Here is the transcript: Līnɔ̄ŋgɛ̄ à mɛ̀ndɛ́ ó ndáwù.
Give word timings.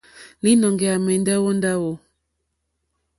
Līnɔ̄ŋgɛ̄ 0.43 0.91
à 0.95 0.97
mɛ̀ndɛ́ 1.05 1.37
ó 1.47 1.49
ndáwù. 1.57 1.91